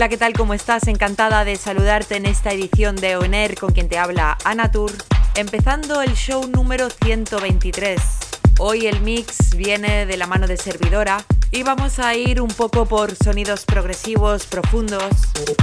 Hola, 0.00 0.08
¿qué 0.08 0.16
tal? 0.16 0.32
¿Cómo 0.32 0.54
estás? 0.54 0.88
Encantada 0.88 1.44
de 1.44 1.56
saludarte 1.56 2.16
en 2.16 2.24
esta 2.24 2.54
edición 2.54 2.96
de 2.96 3.16
ONER 3.16 3.54
con 3.56 3.74
quien 3.74 3.90
te 3.90 3.98
habla 3.98 4.38
Anatur, 4.44 4.92
empezando 5.34 6.00
el 6.00 6.14
show 6.14 6.48
número 6.48 6.88
123. 6.88 8.00
Hoy 8.58 8.86
el 8.86 9.02
mix 9.02 9.54
viene 9.56 10.06
de 10.06 10.16
la 10.16 10.26
mano 10.26 10.46
de 10.46 10.56
servidora 10.56 11.22
y 11.50 11.64
vamos 11.64 11.98
a 11.98 12.14
ir 12.14 12.40
un 12.40 12.48
poco 12.48 12.86
por 12.86 13.14
sonidos 13.14 13.66
progresivos, 13.66 14.46
profundos 14.46 15.04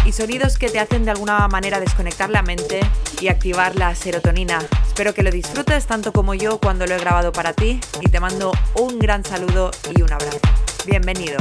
y 0.06 0.12
sonidos 0.12 0.60
que 0.60 0.70
te 0.70 0.80
hacen 0.80 1.04
de 1.04 1.10
alguna 1.10 1.48
manera 1.48 1.80
desconectar 1.80 2.30
la 2.30 2.44
mente 2.44 2.82
y 3.20 3.30
activar 3.30 3.76
la 3.76 3.96
serotonina. 3.96 4.60
Espero 4.86 5.16
que 5.16 5.24
lo 5.24 5.32
disfrutes 5.32 5.88
tanto 5.88 6.14
como 6.14 6.36
yo 6.36 6.60
cuando 6.60 6.86
lo 6.86 6.94
he 6.94 7.00
grabado 7.00 7.32
para 7.32 7.54
ti 7.54 7.80
y 8.02 8.10
te 8.10 8.20
mando 8.20 8.52
un 8.76 9.00
gran 9.00 9.26
saludo 9.26 9.72
y 9.96 10.04
un 10.04 10.14
abrazo. 10.14 10.77
Bienvenido. 10.86 11.38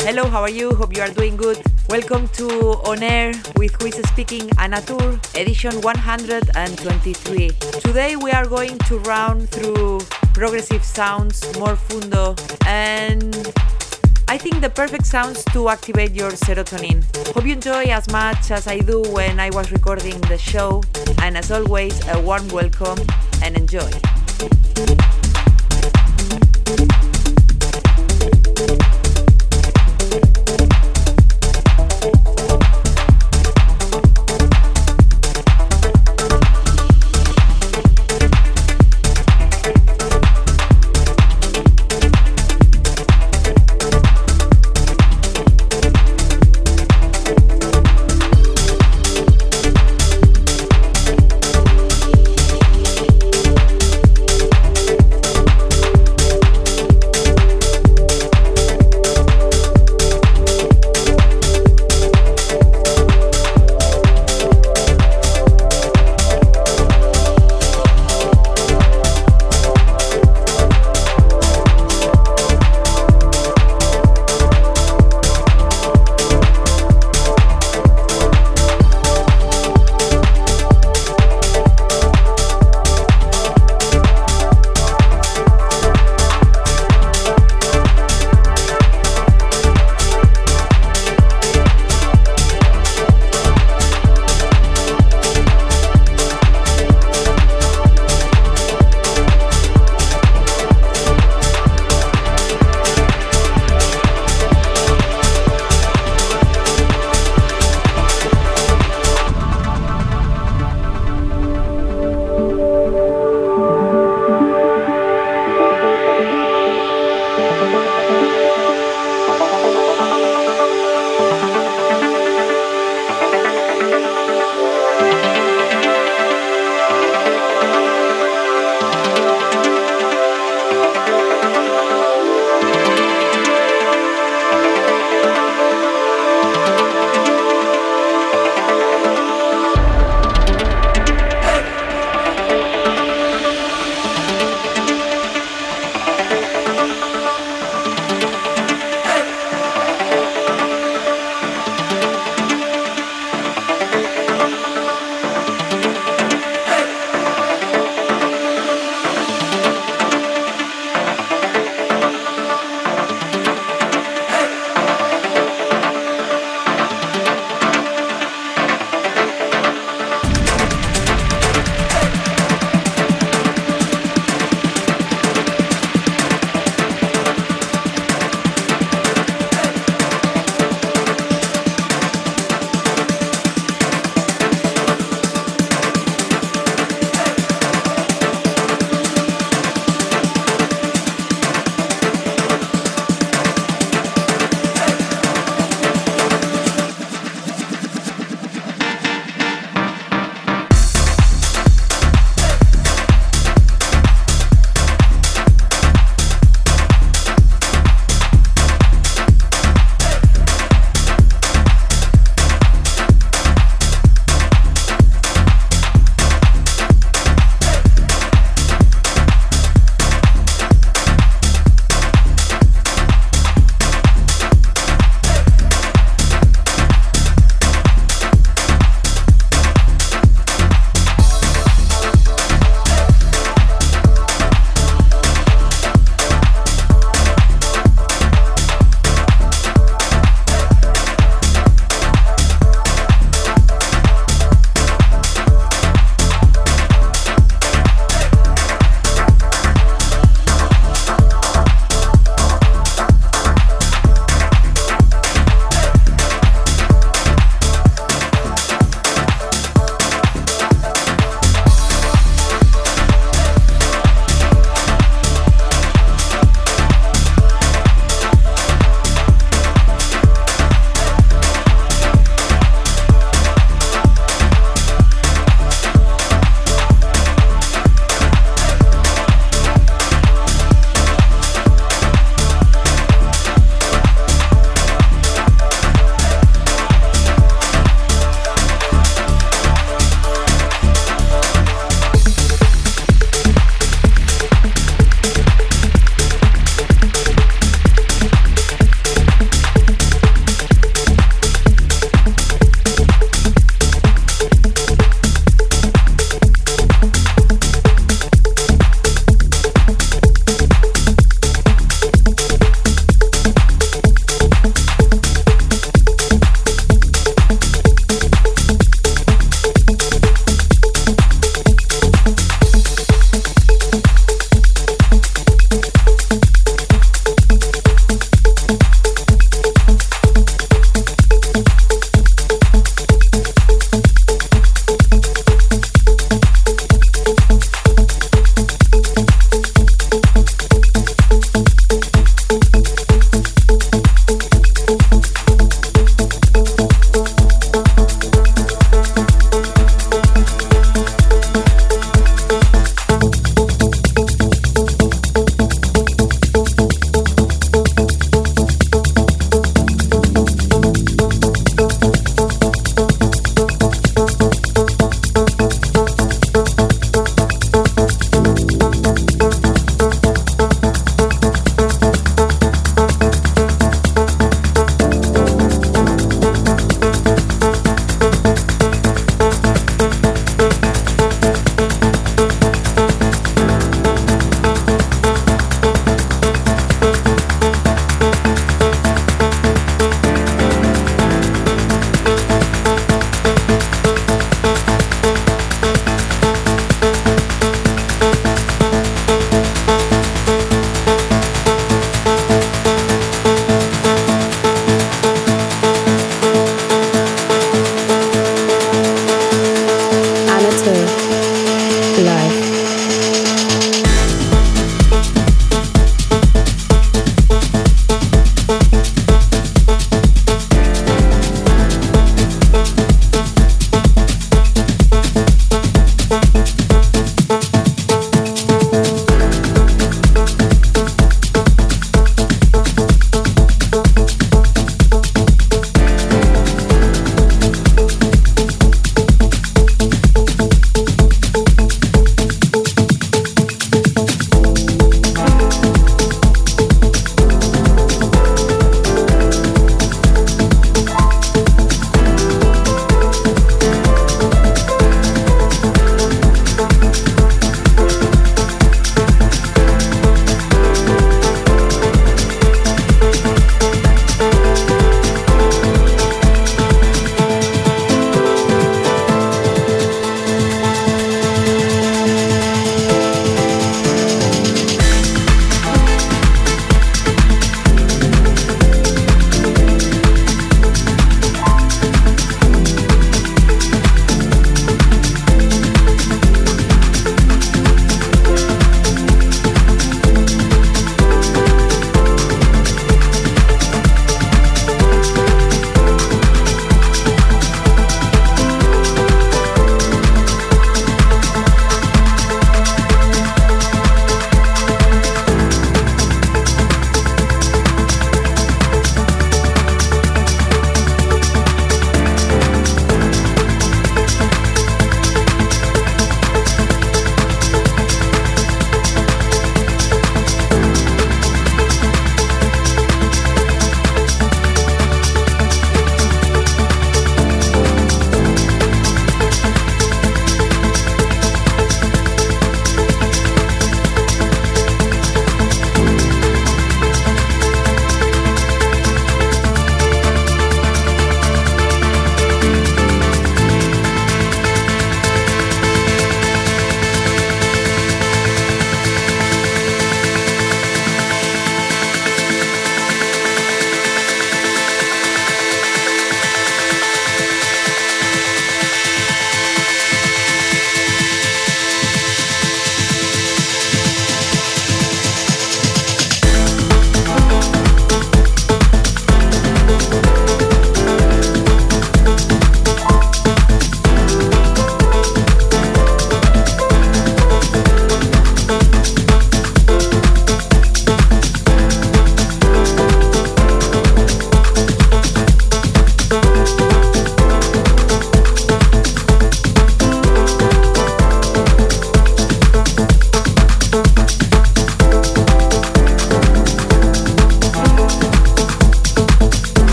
Hello, 0.00 0.28
how 0.28 0.42
are 0.42 0.50
you? 0.50 0.74
Hope 0.74 0.96
you 0.96 1.02
are 1.02 1.10
doing 1.10 1.36
good. 1.36 1.58
Welcome 1.88 2.28
to 2.28 2.46
On 2.84 3.02
Air 3.02 3.32
with 3.56 3.80
Who 3.80 3.88
is 3.88 3.96
Speaking 4.08 4.50
Anna 4.58 4.80
Tur, 4.80 5.18
edition 5.34 5.80
123. 5.80 7.50
Today 7.80 8.16
we 8.16 8.30
are 8.30 8.46
going 8.46 8.78
to 8.88 8.98
round 9.00 9.48
through 9.48 10.00
progressive 10.34 10.84
sounds, 10.84 11.42
more 11.58 11.76
fundo, 11.76 12.34
and 12.66 13.52
I 14.28 14.38
think 14.38 14.60
the 14.60 14.70
perfect 14.70 15.06
sounds 15.06 15.44
to 15.52 15.68
activate 15.68 16.12
your 16.12 16.32
serotonin. 16.32 17.04
Hope 17.34 17.44
you 17.44 17.52
enjoy 17.52 17.84
as 17.84 18.10
much 18.10 18.50
as 18.50 18.66
I 18.66 18.78
do 18.78 19.02
when 19.12 19.40
I 19.40 19.50
was 19.50 19.72
recording 19.72 20.20
the 20.22 20.38
show, 20.38 20.82
and 21.22 21.36
as 21.36 21.50
always, 21.50 21.94
a 22.08 22.20
warm 22.20 22.48
welcome 22.48 22.98
and 23.42 23.56
enjoy. 23.56 23.90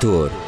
Tour. 0.00 0.39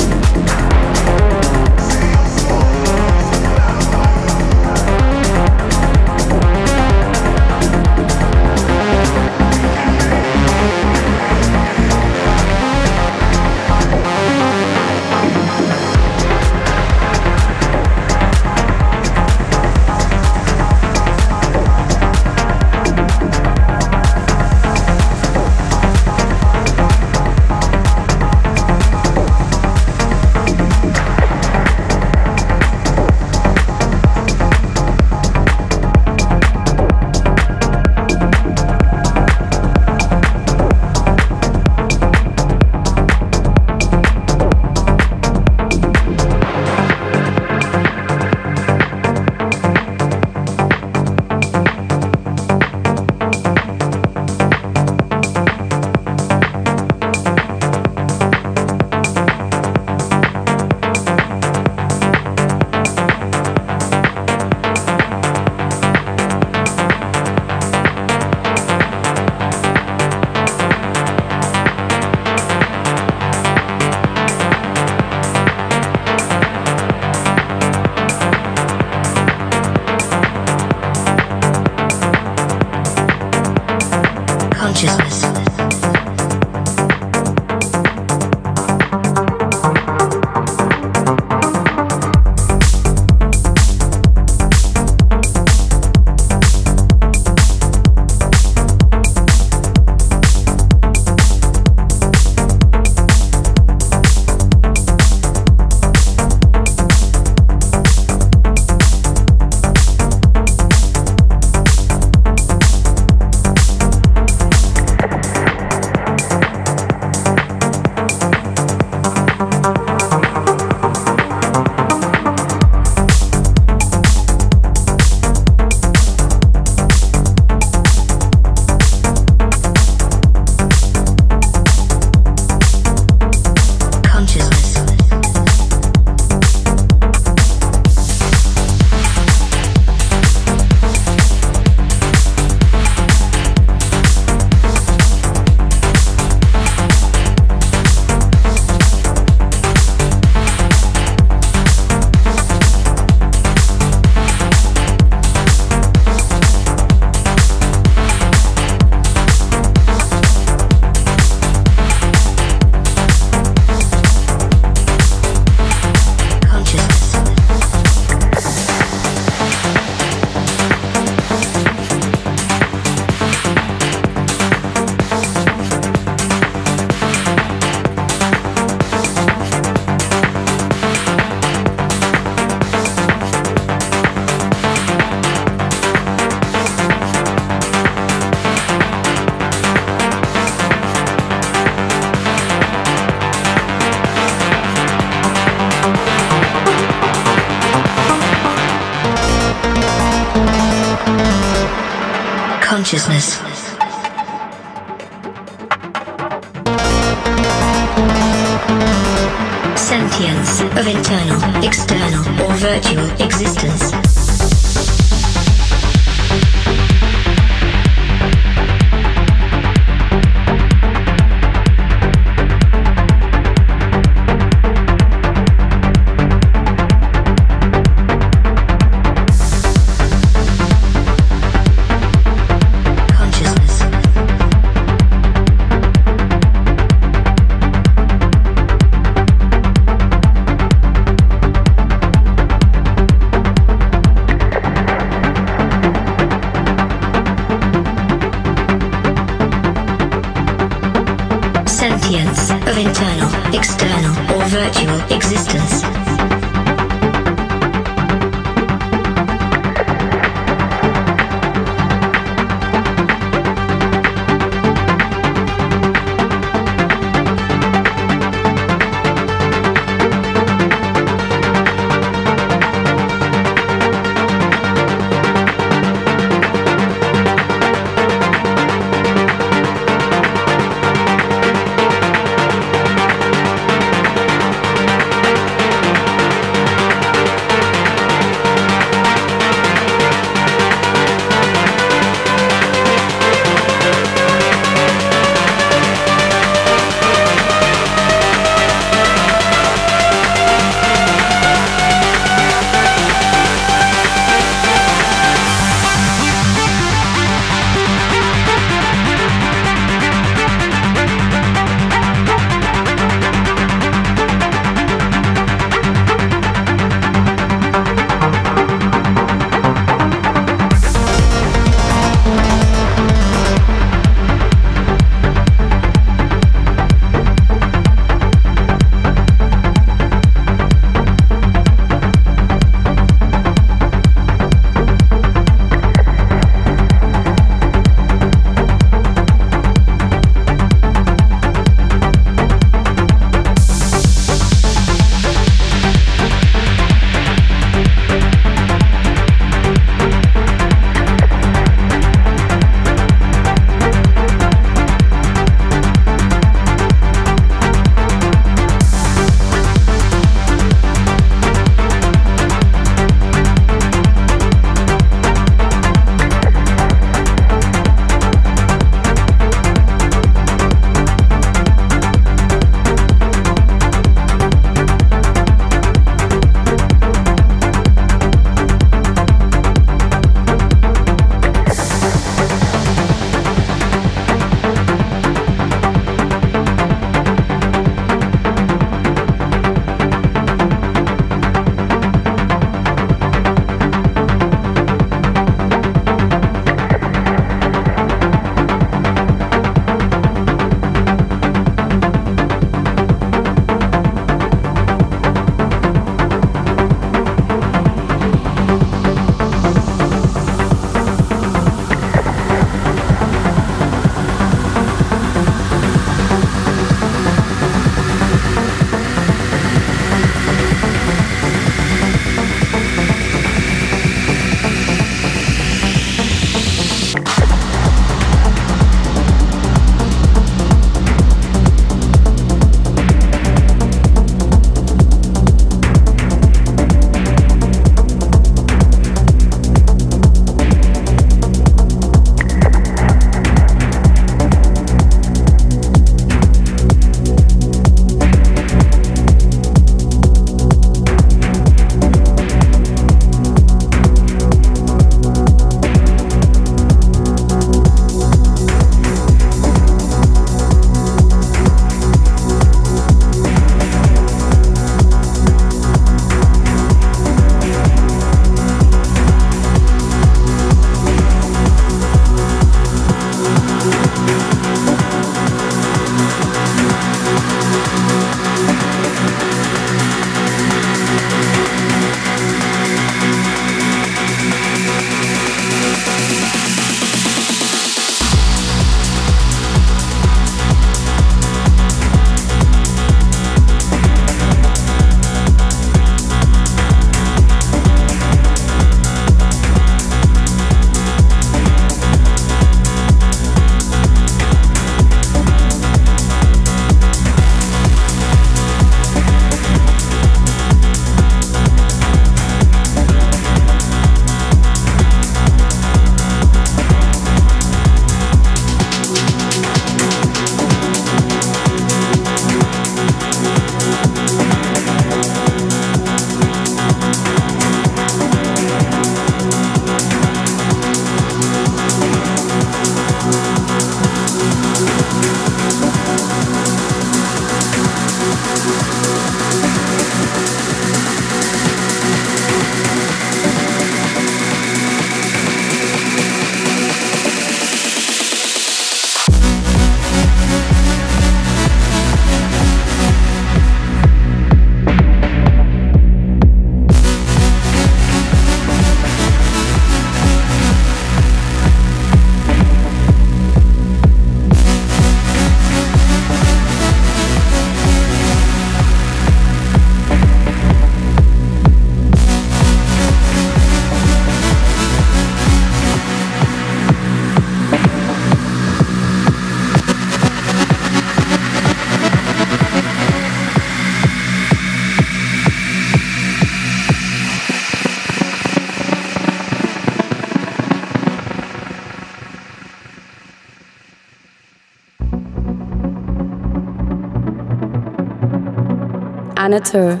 Anna 599.54 599.64
Tur. 599.64 600.00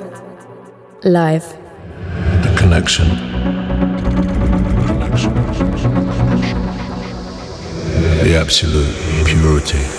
Live. 1.04 1.46
The 2.42 2.52
connection. 2.58 3.06
The 8.24 8.36
absolute 8.36 8.96
purity. 9.24 9.93